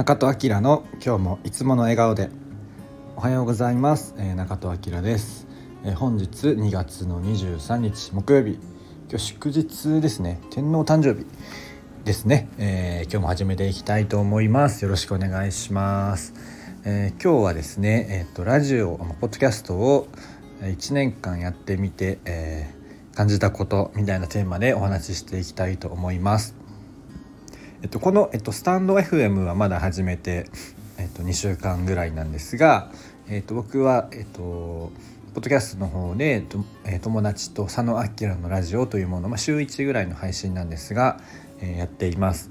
[0.00, 2.30] 中戸明の今日もいつもの笑顔で。
[3.16, 5.46] おはようございます、えー、中戸明です、
[5.84, 8.58] えー、本日2月の23日木曜日。
[9.10, 10.40] 今日祝日ですね。
[10.48, 11.26] 天皇誕生日
[12.06, 14.82] ですね、えー、今日も始めていきたいと思います。
[14.84, 16.32] よろしくお願いします、
[16.86, 20.08] え今日はですねえっ、とラジオポッドキャストを
[20.62, 22.74] 1年間やってみて、え
[23.14, 26.59] 感じたことみたいなテーマでお話ししていきたいと思います。
[27.82, 30.44] えっと、この、えっと、スタンド FM はまだ始めて、
[30.98, 32.90] えっと、2週間ぐらいなんですが、
[33.26, 34.92] えっと、僕は、えっと、
[35.32, 36.44] ポッドキャストの方で、
[36.84, 41.20] え友達と佐野明のラジオというもの、まあ、週1ぐらいの配信なんですが、
[41.60, 42.50] えー、やっています。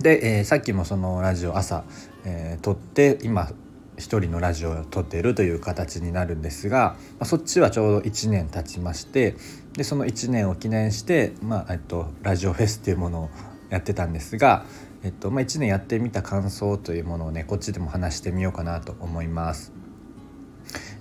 [0.00, 1.84] で、えー、さっきもそのラジオ朝、
[2.24, 3.50] えー、撮って今
[3.96, 9.36] 一人のラジオを撮っているという形になるんですが、まあ、そっちはちょうど1年経ちまして
[9.72, 13.30] でその1年を記念して、まあえっと、ラジオフェスっていうものを
[13.70, 14.64] やってたんですが、
[15.02, 19.72] えっとまあ、1年やってみた感想というものをねこっちでも話してみようかなと思います。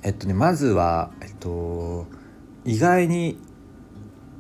[0.04, 2.06] えっとねまずは、えっと、
[2.64, 3.38] 意外に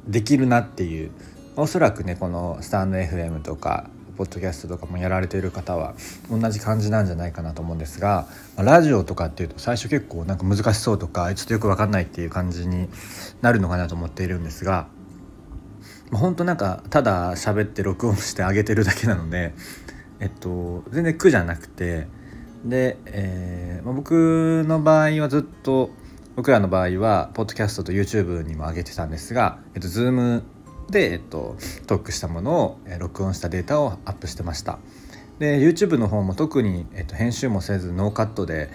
[0.08, 1.12] できるなっていう
[1.56, 5.94] おそらくねこのスタンド FM とかポッドキャストとかもやられている方は
[6.30, 12.90] 同じ感じなんじゃないかなと思うんですがラジオとかっていうと最初結構なんか難しそうとかちょっとよく分かんないっていう感じに
[13.42, 14.88] なるのかなと思っているんですが
[16.12, 19.54] 本当なんかただ喋って録音してあげてるだけなので、
[20.20, 22.08] えっと、全然苦じゃなくて
[22.66, 25.92] で、えーまあ、僕の場合はずっと
[26.36, 30.44] 僕らの場合はポッドキャストと YouTube にも上げてたんですが、えっと、Zoom
[30.90, 34.80] で、えっと、トークしたものを、え録音したデータをアップしてました。
[35.40, 38.70] で YouTube の方も特に、えっと、編集もせずノーカットで、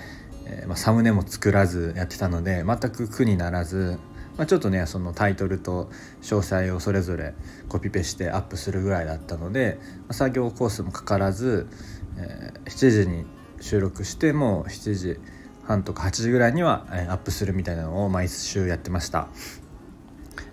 [0.47, 3.98] えーまあ、サムネも作らずやってたので全く苦にならず
[4.36, 5.91] まあ、ちょっとねそのタイトルと
[6.22, 7.34] 詳細をそれぞれ
[7.69, 11.69] コピペしてアップするぐらいだったので、まあ、作業コースもかからず、
[12.16, 13.26] えー、7時に
[13.60, 15.21] 収録してもう7時
[15.65, 19.28] 半とか8時ぐらいには、えー、アップするみたいなのを毎週やってました。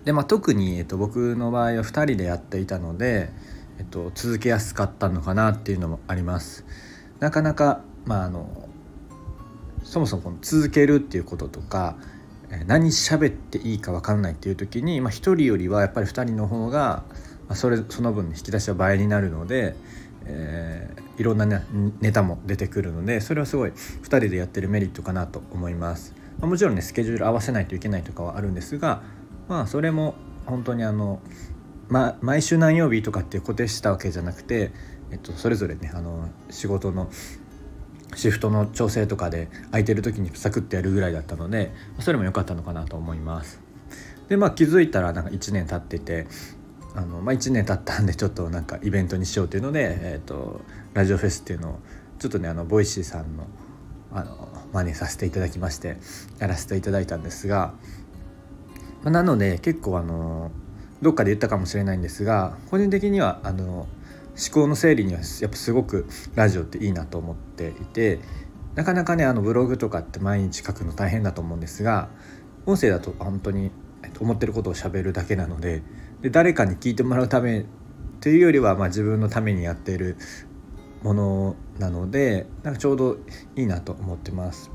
[0.04, 3.30] でまあ、特に、えっと、僕の場合は2人でやっていたので、
[3.78, 6.64] えっと、続けやすかったのかなっていうのもあります。
[7.18, 8.68] なかなか、まあ、あの
[9.82, 11.96] そもそもこの続けるっていうこととか
[12.66, 17.04] 何喋っていいか分かんないっていう時に、まあ、1人よりはやっぱり2人の方が、
[17.48, 19.76] まあ、それその分引き出しは倍になるので、
[20.24, 21.64] えー、いろんな、ね、
[22.00, 26.14] ネタも出てくるのでそれはすごい2人でやってるメリットかなと思います。
[26.40, 29.02] まあ、もちろんねスケジュール合わせないといけないとかはあるんですが
[29.48, 30.14] まあそれも
[30.46, 31.20] 本当にあの、
[31.88, 34.72] ま、毎週何曜日とかって固定したわけじゃなくて、
[35.10, 37.10] えっと、それぞれねあの仕事の
[38.14, 43.60] シフトの調整とかで空いてる時にサクッとやるぐらいだったのでそれも良かったのかなと思います。
[44.28, 46.26] でまあ気づいたらなんか1年経ってて
[46.94, 50.60] あの、まあ、1年経ったんでちょっとなんかイベントにしようというので、えーと、
[50.94, 51.78] ラジオフェスっていうのを
[52.18, 53.46] ちょっとねあの Voicy さんの
[54.12, 55.96] あの真似させていただきまして
[56.38, 57.74] やらせていただいたんですが、
[59.02, 60.50] まあ、なので結構あの
[61.02, 63.86] どっかで言ったかもしれないんですが個人的にはあの
[64.40, 68.20] 思考の整理にはやっぱすごくラジオっていいなと思っていて
[68.74, 72.08] なかなかねあのブログとかって毎日書くの大変だと思うんですが
[72.66, 73.70] 音声だと本当に
[74.18, 75.82] 思ってることをしゃべるだけなので
[76.22, 77.66] で誰かに聞いてもらうため
[78.20, 80.16] というよりはまあ自分のためにやっている
[81.02, 83.16] ものなのでなんかちょうど
[83.56, 84.70] いいなと思ってます。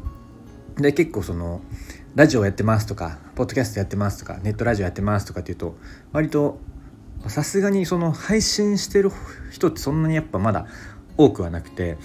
[0.77, 1.61] で結構その
[2.15, 5.77] ラジオやってますとかポッドキャストやってますとかネットラジオやってますとかっていうと
[6.11, 6.59] 割と
[7.29, 9.11] さすがにその配信してる
[9.51, 10.67] 人ってそんなにやっぱまだ
[11.17, 11.97] 多くはなくて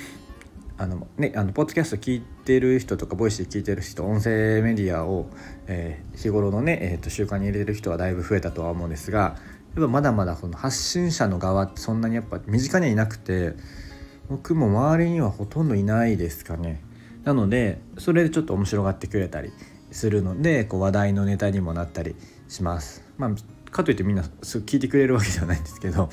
[0.78, 5.26] あのねあのポッドキャスト聞いてる人とかボイスで聞いてる人音声メディアを、
[5.66, 9.36] えー、日頃のね、えーと、習慣に入れる人はだいぶ増えたとは思うんですが
[9.76, 13.54] やっぱまだまだその発信者の側ってそんなにやっぱ身近にはいなくて
[14.30, 16.80] 僕も周りにはほとんどいないですかね。
[17.24, 19.52] なのでそれでちょっと面白がってくれたり
[19.90, 22.14] するのでこう話題のネタにもなったり
[22.48, 23.04] します。
[23.18, 23.30] まあ
[23.70, 26.10] かといってみんなす聞いてくれるわけではないんですけど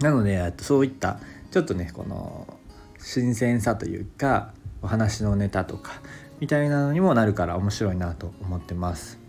[0.00, 1.18] なのでそういった
[1.50, 2.58] ちょっとねこの
[2.98, 4.52] 新鮮さというか
[4.82, 6.00] お話のネタとか
[6.40, 9.20] みたいなのにもなるから面白いなと思ってます。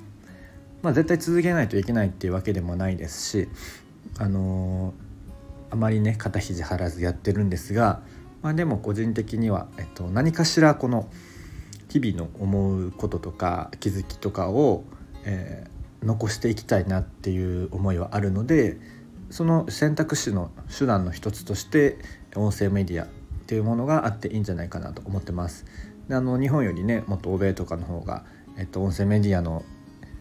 [0.82, 3.48] まあ、絶対続けないといけないっていうわけでもないですし
[4.20, 8.02] あのー、あまりね肩肘張らずやってるんですが、
[8.42, 11.10] まあ、でも個人的には、えっと、何かしらこの
[11.88, 14.84] 日々の思うこととか気づきとかを、
[15.24, 15.68] え
[16.04, 18.78] 残していきたいなっていう思いはあるので
[19.30, 21.98] その選択肢の手段の一つとして
[22.36, 23.08] 音声メディアっ
[23.48, 25.66] ていうものがあっていいんじゃないかなと思ってます。
[26.08, 28.26] であの日本よりねもっと欧米とかの方が、
[28.58, 29.64] えっと、音声メディアの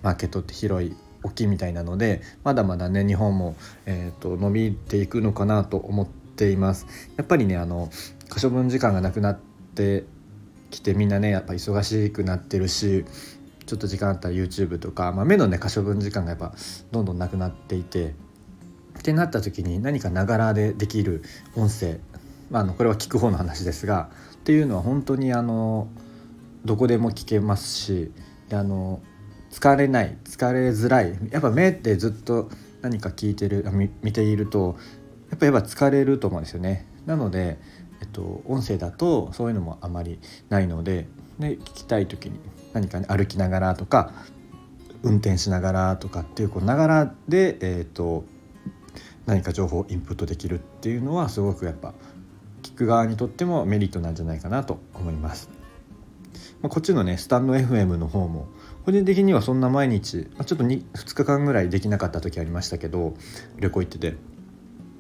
[0.02, 3.54] マーケットって広い大きいみたいなのでまだまだね日本も、
[3.86, 6.86] えーと、伸びていくのかなと思っています。
[7.16, 7.90] やっぱりねあの
[8.28, 9.38] 可処分時間がなくなっ
[9.74, 10.04] て
[10.70, 13.04] きてみんなねやっぱ忙しくなってるし
[13.66, 16.54] ちょっと時間あったら YouTube とか、まあ、目のね可処分時間がやっぱ
[16.90, 18.14] どんどんなくなっていて
[18.98, 21.22] ってなった時に何かながらでできる
[21.56, 21.98] 音声、
[22.50, 25.88] まあ、あのこれは聞く方の話ですがっていうのは本当にあの
[26.64, 28.12] どこでも聞けますし
[28.52, 29.00] あの
[29.50, 32.50] 疲れない疲れづらいやっぱ目ってずっと
[32.80, 33.64] 何か聞いてる
[34.02, 34.76] 見ていると
[35.30, 36.86] やっぱやっぱ疲れると思うんですよね。
[37.06, 37.58] なので、
[38.00, 40.20] えっと、音声だとそういうのもあまり
[40.50, 42.38] ないのでで聞きたい時に
[42.72, 44.12] 何かね歩きながらとか
[45.02, 48.24] 運転しながらとかっていうこうながらで、えーと、
[49.26, 51.94] 何か情報をインプットできるっていうのはすごくやっぱ
[52.62, 55.50] 聞く側にとってもメリットなんじゃないかなと思います。
[56.62, 58.46] まあ、こっちのねスタンド FM の方も
[58.84, 63.14] 個人的にはそんな毎日、まあ、ちょっと 2, 2日間ぐらいできなかった時ありましたけど
[63.58, 64.16] 旅行行ってて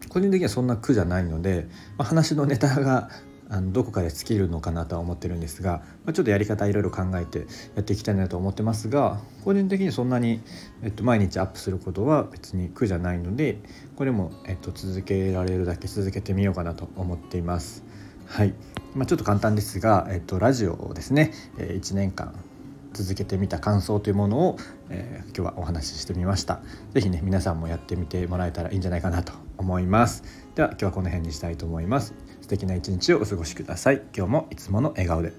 [0.08, 3.10] 個人的にはそんな苦じゃないので、まあ、話のネタが
[3.52, 7.40] あのどこかで尽きるのかなとは思ってるんですが、まあ、ちょっとやり方いろいろ考えて
[7.74, 10.40] やっていきたいなと思ってますが個人的にそんなに、
[10.82, 13.58] えっと、毎日アップすることは別に苦じゃないので
[13.96, 17.84] これも、えっと、続けられるだけ続けてみようかなと思っています。
[18.26, 18.54] はい、
[18.94, 22.32] まあ、ちょっと簡単ですが、えっと、ラジオをですね、え1年間
[22.94, 24.56] 続けてみた感想というものを、
[24.90, 26.60] えー、今日はお話ししてみました。
[26.94, 30.24] 是非ね皆さんもやってみてもらえたらいいんじゃないかなと思います。
[30.54, 32.14] では今日はこの辺にしたいと思います。
[32.52, 34.02] 敵な一日をお過ごしください。
[34.14, 35.32] 今日もいつもの笑顔で。